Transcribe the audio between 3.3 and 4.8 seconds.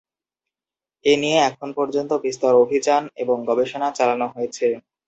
গবেষণা চালান হয়েছে।